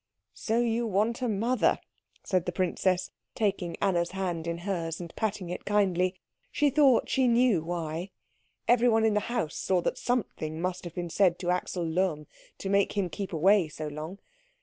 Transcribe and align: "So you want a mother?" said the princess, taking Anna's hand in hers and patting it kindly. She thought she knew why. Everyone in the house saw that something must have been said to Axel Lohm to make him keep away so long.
"So 0.33 0.59
you 0.59 0.87
want 0.87 1.21
a 1.21 1.29
mother?" 1.29 1.77
said 2.23 2.47
the 2.47 2.51
princess, 2.51 3.11
taking 3.35 3.77
Anna's 3.79 4.13
hand 4.17 4.47
in 4.47 4.57
hers 4.65 4.99
and 4.99 5.15
patting 5.15 5.51
it 5.51 5.63
kindly. 5.63 6.15
She 6.51 6.71
thought 6.71 7.07
she 7.07 7.27
knew 7.27 7.61
why. 7.63 8.09
Everyone 8.67 9.05
in 9.05 9.13
the 9.13 9.19
house 9.29 9.55
saw 9.57 9.79
that 9.81 9.99
something 9.99 10.59
must 10.59 10.85
have 10.85 10.95
been 10.95 11.11
said 11.11 11.37
to 11.37 11.51
Axel 11.51 11.85
Lohm 11.85 12.25
to 12.57 12.67
make 12.67 12.93
him 12.97 13.09
keep 13.11 13.31
away 13.31 13.67
so 13.67 13.85
long. 13.89 14.17